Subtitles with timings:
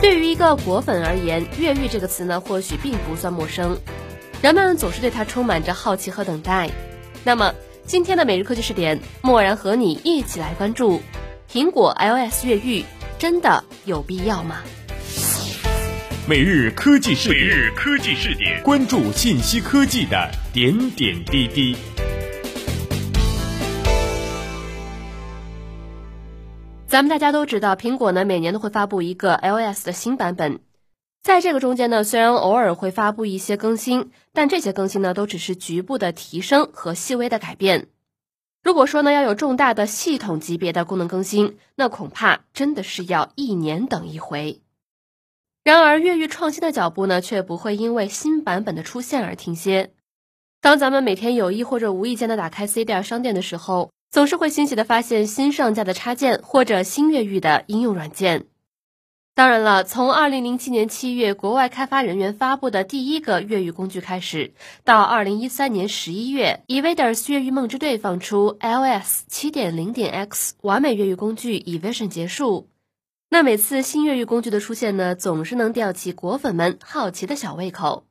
[0.00, 3.78] 对于一个果粉而言，越狱这个词呢，或许并不算陌生，
[4.40, 6.70] 人们总是对它充满着好奇和等待。
[7.22, 7.54] 那么，
[7.84, 11.02] 今天的每日科技视点，默然和你一起来关注：
[11.52, 12.82] 苹果 iOS 越狱
[13.18, 14.62] 真的有必要吗？
[16.26, 21.76] 每日科技视点，每日科技视点，关注信息科技的点点滴滴。
[26.90, 30.58] 咱们大家都知道，苹果呢每年都会发布一个 iOS 的新版本，
[31.22, 37.86] 在这个中间呢，虽然偶尔会发布一些更新，但这些更新呢都只是局部的提升和细微的改变。
[38.64, 44.60] 如果说呢要有重大的系统级别的功能更新，那恐怕真的是要一年等一回。
[45.62, 49.92] 然而，越狱创新的脚步呢却不会因为新版本的出现而停歇。
[50.60, 58.46] 当咱们每天有意或者无意间的打开 C 店商店的时候，总是会欣喜的发现新上架的插件或者新越狱的应用软件。
[59.36, 64.52] 当然了，从二零零七年七月国外开发人员发布的第一个越狱工具开始，
[64.84, 72.68] 到二零一三年十一月 e v a d e r s 越狱梦之队放出 iOS 七点零点 X 完美越狱工具 Evasion 结束，
[73.30, 78.09] 那每次新越狱工具的出现呢，总是能吊起果粉们好奇的小胃口。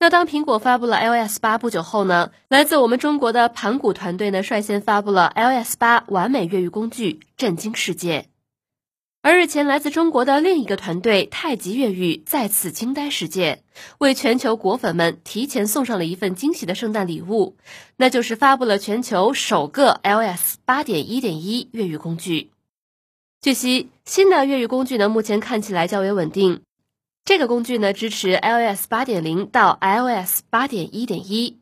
[0.00, 8.28] 那当苹果发布了 iOS 八不久后呢，来自我们中国的盘古团队呢率先发布了 iOS 八完美越狱工具，震惊世界。
[9.22, 13.64] 而日前来自中国的另一个团队太极越狱再次惊呆世界，
[13.98, 17.56] 为全球果粉们提前送上了一份惊喜的圣诞礼物，
[17.96, 22.52] 那就是发布了全球首个 iOS 八点一点一越狱工具。
[23.40, 26.62] 据悉，新的越狱工具呢目前看起来较为稳定。
[27.28, 31.60] 这个工具呢支持 iOS 八点零到 iOS 八点一点一，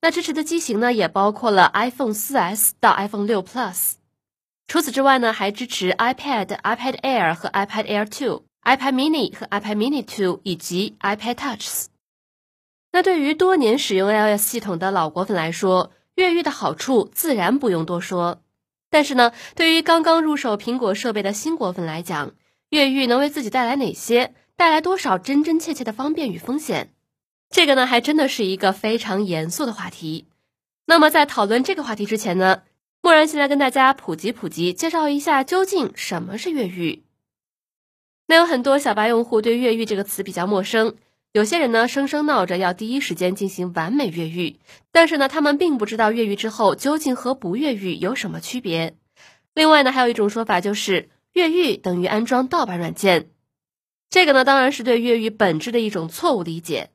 [0.00, 3.94] 那支持的机型呢也包括了 iPhone 四 S 到 iPhone 六 Plus。
[4.68, 11.86] 除此之外呢，还支持 iPad、iPad Air 和 iPad Air Two、iPad Mini 和 iPad Mini Two 以及 iPad Touch。
[12.92, 18.40] 那对于多年使用 iOS 系统的老果粉来说，越狱的好处自然不用多说。
[18.88, 22.30] 但是呢，对于刚刚入手苹果设备的新果粉来讲，
[22.70, 24.32] 越狱能为自己带来哪些？
[24.58, 26.92] 带来多少真真切切的方便与风险？
[27.48, 30.26] 这个呢，还真的是一个非常严肃的话题。
[30.84, 32.62] 那么，在讨论这个话题之前呢，
[33.00, 37.04] 默然先来跟大家普及普及，介绍一下究竟什么是越狱。
[38.26, 40.96] 那有很多小白用户对越狱这个词比较陌生，
[41.32, 44.58] 有些人呢声声闹着要第一时间进行完美越狱，
[44.90, 48.96] 但是呢，他们并不知道越狱之后究竟和不越狱有什么区别。
[49.54, 53.30] 另外呢，还有一种说法就是越狱等于安装盗版软件。
[54.10, 56.90] 这个呢，当然是对越狱本质的一种错误理解。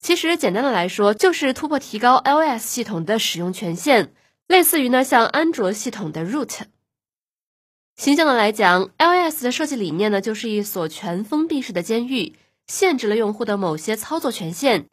[0.00, 4.10] 其实简单的来说，就是突破提高 iOS 系统的使用权限，
[4.46, 6.62] 类似于呢像安卓系统的 root。
[7.96, 12.34] 形象的来讲，iOS 的设计理念呢，就是一所全封闭式的监狱，
[12.66, 14.86] 限制了用户的某些操作权限。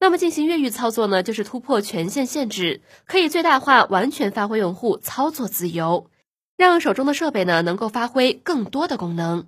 [0.00, 6.10] 那么进行越狱操作呢，就是突破权限限制，可以最大化完全发挥用户操作自由，
[6.56, 9.46] 让手中的设备呢能够发挥更多的功能。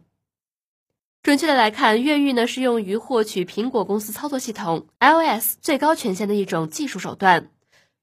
[1.26, 7.50] 准确的来看，越狱呢是用于获取苹果公司操作系统 iOS 最高权限的一种技术手段。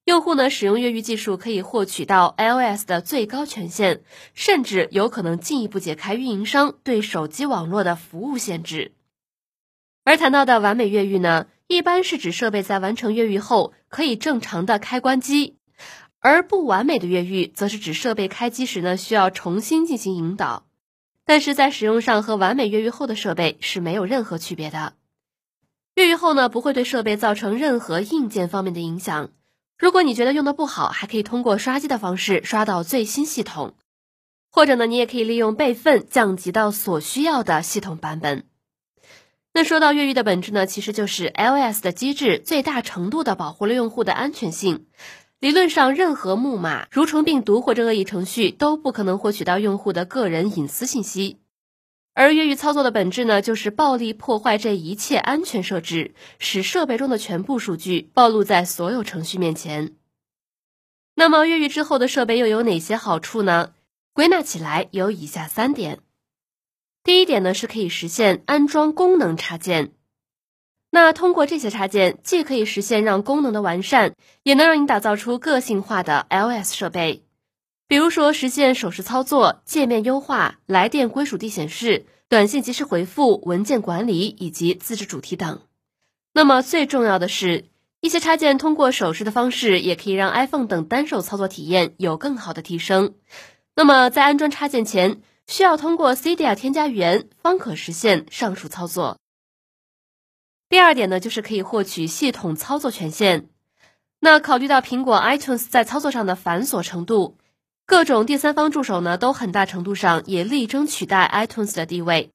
[0.03, 4.01] 用户呢使用越狱技术可以获取到 iOS 的最高权限，
[4.33, 8.91] 甚至有可能进一步解开运营商对手机网络的服务限制。
[10.03, 15.55] 而谈到的完美越狱呢，一般是指设备在完成越狱后可以正常的开关机，
[16.19, 20.65] 而不完美的越狱则是指设备开机时呢需要重新进行引导。
[21.25, 24.93] 但是在使用上和完美越狱后的设备是没有任何区别的。
[25.95, 29.29] 越狱后呢，不会对设备造成任何硬件方面的影响。
[29.77, 33.75] 如果你觉得用的不好，还可以通过刷机的方式刷到最新系统，
[34.51, 38.45] 或者呢，你也可以利用备份降级到所需要的系统版本。
[39.53, 44.87] 那说到越狱的本质呢，其实就是 iOS 的机制最大程度的保护了用户的安全性。
[45.43, 51.41] 理论上，任何木马、蠕虫病毒或者恶意程序都不可能获取到用户的个人隐私信息。
[52.13, 59.97] 而越狱操作的本质呢，就是暴力破坏这一切安全设置，使设备中的全部数据暴露在所有程序面前。
[61.13, 63.73] 那么，越狱之后的设备又有哪些好处呢？
[64.13, 65.99] 归纳起来有以下三点。
[67.03, 69.91] 第一点呢，是可以实现安装功能插件。
[70.95, 74.13] 那通过这些插件，既可以实现让功能的完善，
[74.43, 77.23] 也能让你打造出个性化的 iOS 设备。
[77.87, 85.61] 比如说，实现手势操作、界面优化、来电归属地显示、短信及时回复、文件管理以及自制主题等。
[86.31, 87.65] 那么最重要的是，
[87.99, 93.15] 一些插件通过手势的方式，也可以让 iPhone 等单手操作体验有更好的提升。
[93.75, 99.17] 那么在安装插件前，需要通过 Cydia 添加员方可实现上述操作。
[100.73, 103.47] 第二点呢，就是可以获取系统操作权限。
[104.19, 107.37] 那考虑到苹果 iTunes 在操作上的繁琐程度，
[107.85, 112.31] 各种第三方助手呢都很大程度上也力争取代 iTunes 的地位。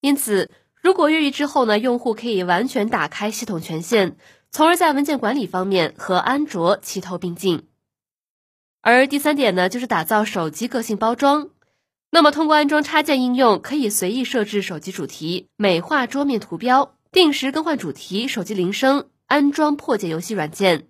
[0.00, 0.50] 因此，
[0.80, 4.16] 如果越狱之后呢，用户可以完全打开系统权限，
[4.50, 7.68] 从而在文件管理方面和安卓齐头并进。
[8.80, 11.50] 而第三点呢，就是打造手机个性包装。
[12.10, 20.88] 那么，通过安装插件应用，可以随意设置手机主题，美化桌面图标，定时更换主题，手机铃声，安装破解游戏软件，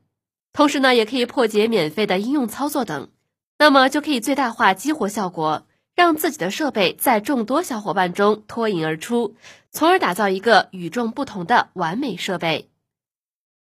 [0.55, 3.11] 同时呢，也可以破解免费的应用操作等。
[3.59, 9.37] 那么，就可以最大化激活效果，让自己的设备在众多小伙伴中脱颖而出，
[9.71, 12.71] 从而打造一个与众不同的完美设备。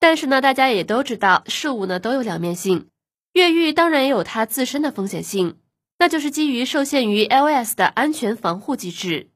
[0.00, 2.88] 但是呢，大家也都知道，事物呢都有两面性。
[3.32, 5.58] 越狱当然也有它自身的风险性，
[6.00, 9.28] 那就是基于受限于 iOS 的安全防护机制。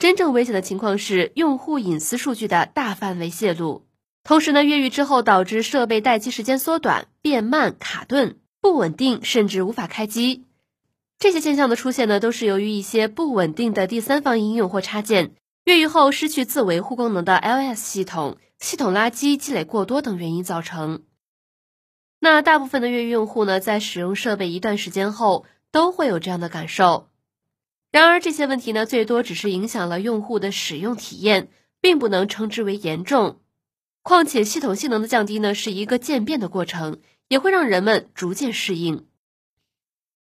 [0.00, 3.84] 真正危险的情况是用户隐私数据的大范围泄露，
[4.24, 10.46] 同时呢，越狱之后导致设备待机时间缩短、变慢、卡顿、不稳定，甚至无法开机。
[11.18, 15.32] 这些现象的出现呢，都是由于一些不稳定的第三方应用或插件
[15.66, 21.02] 越狱后失去自维护功能的 iOS 系统、系统垃圾积累过多等原因造成。
[22.20, 27.10] 那大部分的越狱用户呢，在使用设备一段时间后，都会有这样的感受。
[27.90, 31.48] 然而，这些问题呢，最多只是影响了用户的使用体验，
[31.80, 33.40] 并不能称之为严重。
[34.02, 39.06] 况且，系统性能的降低呢，是一个渐变的过程，也会让人们逐渐适应。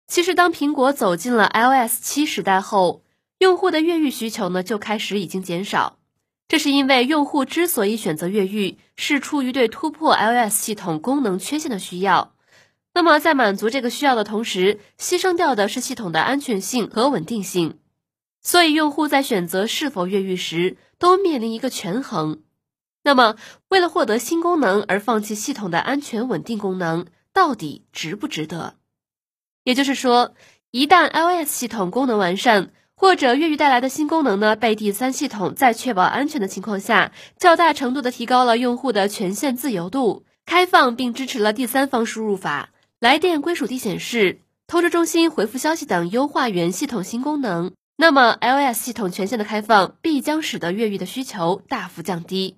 [0.06, 3.02] 其实，当苹果走进了 iOS 七时代后，
[3.38, 5.98] 用户的越狱需求呢，就开始已经减少。
[6.46, 12.35] 这是因为用户之所以选择越狱，是出于对突破 iOS 系统功能缺陷的需要。
[12.96, 17.78] 那么，在满足这个需要的同时，牺牲掉的是系统的安全性和稳定性。
[18.40, 22.40] 所以，用户在选择是否越狱时，都面临一个权衡。
[23.02, 23.36] 那么，
[23.68, 27.04] 为了获得新功能而放弃系统的安全稳定功能，
[27.34, 28.76] 到底值不值得？
[29.62, 30.32] 也就是说，
[30.70, 47.72] 一旦 iOS 系统功能完善，或者越狱带来的新功能呢，被第三系统在确保安全的情况下，较大程度的提高了用户的权限自由度，开放并支持了第三方输入法、来电归属地显示、通知中心回复消息等优化原系统新功能。
[47.96, 52.56] 那么，iOS 系统权限的开放必将使得越狱的需求大幅降低。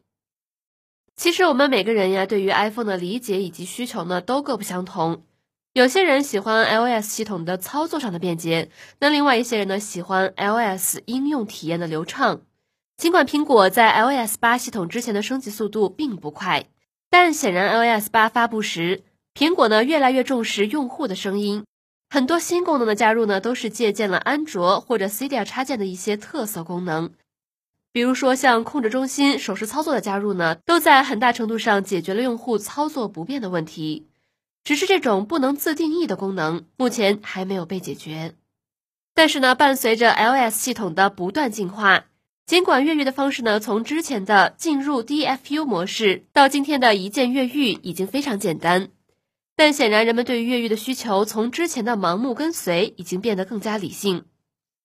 [1.16, 5.24] 其实，我们每个人呀，对于 iPhone 的理解以及需求呢，都各不相同。
[5.72, 8.70] 有些人喜欢 iOS 系统的操作上的便捷，
[9.00, 12.42] 那另外一些人呢喜欢 iOS 应用体验的流畅。
[12.96, 16.66] 尽管苹果在 iOS 八系统之前的升级速度并不快，
[17.10, 19.02] 但显然 iOS 八发布时，
[19.38, 21.64] 苹果呢越来越重视用户的声音。
[22.10, 27.10] 很多新功能的加入呢，都是借鉴了安卓或者 c d i a 插件的一些特色功能，
[27.92, 34.08] 比如说像控制中心手势操作的加入呢，都在很大程度上解决了用户操作不便的问题。
[34.64, 38.34] 只是这种不能自定义的功能，目前还没有被解决。
[39.14, 42.06] 但是呢，伴随着 iOS 系统的不断进化，
[42.44, 48.88] 尽管越狱的方式呢，从之前的进入 DFU 模式到今天的一键越狱已经非常简单，
[49.58, 54.24] 但显然人们对于越狱的需求从之前的盲目跟随已经变得更加理性。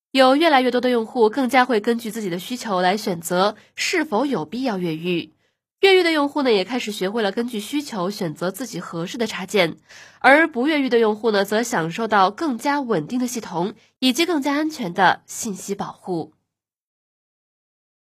[0.09, 5.33] 有越来越多的用户更加会根据自己的需求来选择是否有必要越狱。
[5.81, 9.77] 越狱的用户呢，也开始学会了根据需求选择自己合适的插件，
[10.17, 16.33] 而不越狱的用户呢，则享受到更加稳定的系统以及更加安全的信息保护。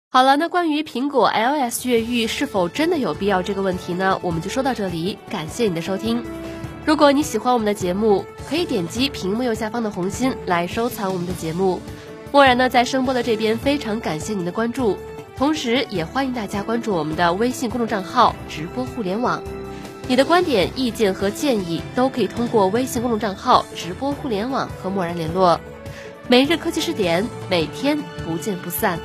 [0.10, 5.20] 好了，那关于苹果 iOS 越狱是否真的有必要这个问题呢，我们就说到这里。
[5.30, 6.47] 感谢你的收听。
[6.88, 11.82] 如果你喜欢我们的节目，可以点击屏幕右下方的红心来收藏我们的节目。
[12.32, 14.98] 默然呢，在声波的这边非常感谢您的关注。
[15.36, 19.44] 同时，也欢迎大家关注我们的微信公众账号“直播互联网”。
[20.08, 25.60] 你的观点、意见和建议都可以通过微信公众账号“直播互联网”和默然联络。
[26.29, 28.98] 每日科技视点，每天不见不散。